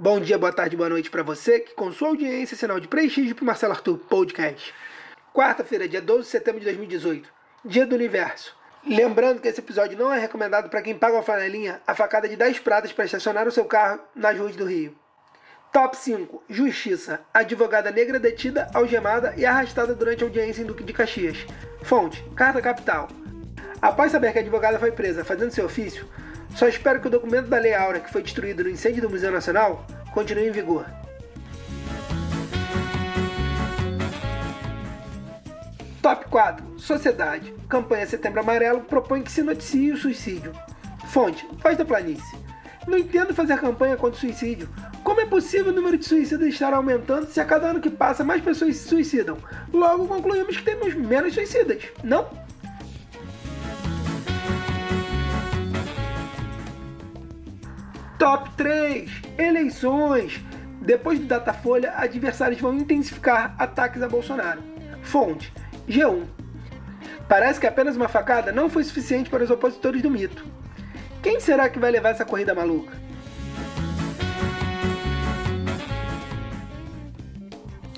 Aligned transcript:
Bom 0.00 0.20
dia, 0.20 0.38
boa 0.38 0.52
tarde, 0.52 0.76
boa 0.76 0.88
noite 0.88 1.10
para 1.10 1.24
você 1.24 1.58
que 1.58 1.74
com 1.74 1.90
sua 1.90 2.10
audiência 2.10 2.54
é 2.54 2.56
sinal 2.56 2.78
de 2.78 2.86
prestígio 2.86 3.34
para 3.34 3.44
Marcelo 3.44 3.72
Arthur 3.72 3.98
Podcast. 3.98 4.72
Quarta-feira, 5.34 5.88
dia 5.88 6.00
12 6.00 6.22
de 6.22 6.28
setembro 6.28 6.60
de 6.60 6.66
2018, 6.66 7.28
dia 7.64 7.84
do 7.84 7.96
universo. 7.96 8.54
Lembrando 8.86 9.40
que 9.40 9.48
esse 9.48 9.58
episódio 9.58 9.98
não 9.98 10.12
é 10.12 10.20
recomendado 10.20 10.70
para 10.70 10.82
quem 10.82 10.96
paga 10.96 11.14
uma 11.16 11.22
flanelinha 11.24 11.82
a 11.84 11.96
facada 11.96 12.28
de 12.28 12.36
10 12.36 12.60
pratas 12.60 12.92
para 12.92 13.06
estacionar 13.06 13.48
o 13.48 13.50
seu 13.50 13.64
carro 13.64 13.98
nas 14.14 14.38
ruas 14.38 14.54
do 14.54 14.66
Rio. 14.66 14.96
Top 15.72 15.96
5. 15.96 16.44
Justiça. 16.48 17.20
Advogada 17.34 17.90
negra 17.90 18.20
detida, 18.20 18.70
algemada 18.72 19.34
e 19.36 19.44
arrastada 19.44 19.96
durante 19.96 20.22
audiência 20.22 20.62
em 20.62 20.66
Duque 20.66 20.84
de 20.84 20.92
Caxias. 20.92 21.44
Fonte. 21.82 22.22
Carta 22.36 22.62
Capital. 22.62 23.08
Após 23.82 24.12
saber 24.12 24.30
que 24.30 24.38
a 24.38 24.42
advogada 24.42 24.78
foi 24.78 24.92
presa 24.92 25.24
fazendo 25.24 25.50
seu 25.50 25.64
ofício, 25.64 26.08
só 26.54 26.66
espero 26.66 27.00
que 27.00 27.06
o 27.06 27.10
documento 27.10 27.48
da 27.48 27.58
Lei 27.58 27.74
Áurea, 27.74 28.00
que 28.00 28.10
foi 28.10 28.22
destruído 28.22 28.64
no 28.64 28.70
incêndio 28.70 29.02
do 29.02 29.10
Museu 29.10 29.30
Nacional, 29.30 29.86
continue 30.18 30.48
em 30.48 30.50
vigor. 30.50 30.84
Top 36.02 36.24
4. 36.28 36.64
Sociedade. 36.76 37.54
Campanha 37.68 38.04
Setembro 38.04 38.40
Amarelo 38.40 38.80
propõe 38.80 39.22
que 39.22 39.30
se 39.30 39.44
noticie 39.44 39.92
o 39.92 39.96
suicídio. 39.96 40.52
Fonte. 41.06 41.46
Voz 41.62 41.78
da 41.78 41.84
Planície. 41.84 42.36
Não 42.84 42.98
entendo 42.98 43.32
fazer 43.32 43.60
campanha 43.60 43.96
contra 43.96 44.16
o 44.16 44.20
suicídio. 44.20 44.68
Como 45.04 45.20
é 45.20 45.26
possível 45.26 45.70
o 45.70 45.74
número 45.74 45.96
de 45.96 46.04
suicidas 46.04 46.48
estar 46.48 46.74
aumentando 46.74 47.28
se 47.28 47.40
a 47.40 47.44
cada 47.44 47.68
ano 47.68 47.80
que 47.80 47.88
passa 47.88 48.24
mais 48.24 48.42
pessoas 48.42 48.74
se 48.74 48.88
suicidam? 48.88 49.38
Logo 49.72 50.08
concluímos 50.08 50.56
que 50.56 50.64
temos 50.64 50.94
menos 50.94 51.32
suicidas, 51.32 51.80
não? 52.02 52.28
Top 58.28 58.50
3: 58.58 59.10
Eleições. 59.38 60.38
Depois 60.82 61.18
do 61.18 61.24
Datafolha, 61.24 61.94
adversários 61.96 62.60
vão 62.60 62.74
intensificar 62.74 63.54
ataques 63.58 64.02
a 64.02 64.06
Bolsonaro. 64.06 64.62
Fonte: 65.00 65.50
G1. 65.88 66.24
Parece 67.26 67.58
que 67.58 67.66
apenas 67.66 67.96
uma 67.96 68.06
facada 68.06 68.52
não 68.52 68.68
foi 68.68 68.84
suficiente 68.84 69.30
para 69.30 69.42
os 69.42 69.50
opositores 69.50 70.02
do 70.02 70.10
mito. 70.10 70.44
Quem 71.22 71.40
será 71.40 71.70
que 71.70 71.78
vai 71.78 71.90
levar 71.90 72.10
essa 72.10 72.24
corrida 72.26 72.54
maluca? 72.54 72.92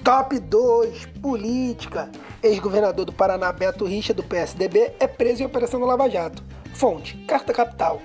Top 0.04 0.38
2 0.38 1.06
Política. 1.20 2.08
Ex-governador 2.40 3.04
do 3.04 3.12
Paraná 3.12 3.50
Beto 3.50 3.84
Richa, 3.84 4.14
do 4.14 4.22
PSDB, 4.22 4.92
é 5.00 5.08
preso 5.08 5.42
em 5.42 5.46
operação 5.46 5.80
do 5.80 5.86
Lava 5.86 6.08
Jato. 6.08 6.40
Fonte: 6.72 7.16
Carta 7.26 7.52
Capital. 7.52 8.00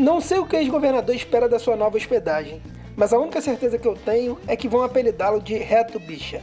Não 0.00 0.18
sei 0.18 0.38
o 0.38 0.46
que 0.46 0.56
o 0.56 0.58
ex-governador 0.58 1.14
espera 1.14 1.46
da 1.46 1.58
sua 1.58 1.76
nova 1.76 1.98
hospedagem, 1.98 2.62
mas 2.96 3.12
a 3.12 3.18
única 3.18 3.38
certeza 3.42 3.78
que 3.78 3.86
eu 3.86 3.94
tenho 3.94 4.38
é 4.48 4.56
que 4.56 4.66
vão 4.66 4.82
apelidá-lo 4.82 5.42
de 5.42 5.54
Reto 5.58 6.00
Bicha. 6.00 6.40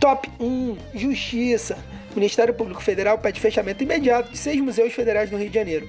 Top 0.00 0.26
1 0.40 0.74
Justiça. 0.94 1.76
O 2.12 2.14
Ministério 2.14 2.54
Público 2.54 2.82
Federal 2.82 3.18
pede 3.18 3.38
fechamento 3.38 3.84
imediato 3.84 4.30
de 4.30 4.38
seis 4.38 4.58
museus 4.58 4.94
federais 4.94 5.30
no 5.30 5.36
Rio 5.36 5.50
de 5.50 5.54
Janeiro. 5.56 5.86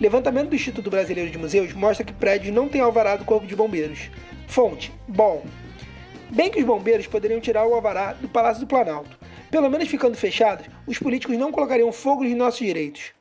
Levantamento 0.00 0.48
do 0.48 0.56
Instituto 0.56 0.88
Brasileiro 0.88 1.30
de 1.30 1.36
Museus 1.36 1.74
mostra 1.74 2.02
que 2.02 2.14
prédios 2.14 2.54
não 2.54 2.66
têm 2.66 2.80
alvará 2.80 3.16
do 3.16 3.26
Corpo 3.26 3.46
de 3.46 3.54
Bombeiros. 3.54 4.10
Fonte: 4.48 4.90
Bom. 5.06 5.44
Bem 6.30 6.50
que 6.50 6.60
os 6.60 6.64
bombeiros 6.64 7.06
poderiam 7.06 7.42
tirar 7.42 7.66
o 7.66 7.74
alvará 7.74 8.14
do 8.14 8.26
Palácio 8.26 8.62
do 8.62 8.66
Planalto. 8.66 9.19
Pelo 9.50 9.68
menos 9.68 9.88
ficando 9.88 10.16
fechados, 10.16 10.66
os 10.86 10.98
políticos 10.98 11.36
não 11.36 11.50
colocariam 11.50 11.90
fogo 11.90 12.22
nos 12.22 12.36
nossos 12.36 12.60
direitos. 12.60 13.12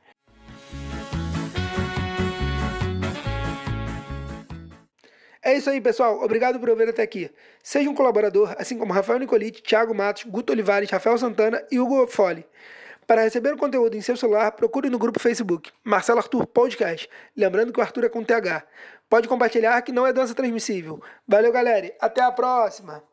É 5.41 5.55
isso 5.55 5.69
aí, 5.69 5.81
pessoal. 5.81 6.21
Obrigado 6.21 6.59
por 6.59 6.69
ouvir 6.69 6.89
até 6.89 7.01
aqui. 7.01 7.31
Seja 7.63 7.89
um 7.89 7.95
colaborador, 7.95 8.53
assim 8.59 8.77
como 8.77 8.93
Rafael 8.93 9.17
Nicolite, 9.17 9.63
Thiago 9.63 9.95
Matos, 9.95 10.25
Guto 10.25 10.53
Olivares, 10.53 10.89
Rafael 10.91 11.17
Santana 11.17 11.65
e 11.71 11.79
Hugo 11.79 12.05
Fole. 12.05 12.45
Para 13.07 13.23
receber 13.23 13.51
o 13.53 13.57
conteúdo 13.57 13.97
em 13.97 14.01
seu 14.01 14.15
celular, 14.15 14.51
procure 14.51 14.87
no 14.87 14.99
grupo 14.99 15.19
Facebook 15.19 15.71
Marcelo 15.83 16.19
Arthur 16.19 16.45
Podcast. 16.45 17.09
Lembrando 17.35 17.73
que 17.73 17.79
o 17.79 17.81
Arthur 17.81 18.03
é 18.03 18.09
com 18.09 18.23
TH. 18.23 18.63
Pode 19.09 19.27
compartilhar 19.27 19.81
que 19.81 19.91
não 19.91 20.05
é 20.05 20.13
dança 20.13 20.35
transmissível. 20.35 21.01
Valeu, 21.27 21.51
galera. 21.51 21.91
Até 21.99 22.21
a 22.21 22.31
próxima! 22.31 23.08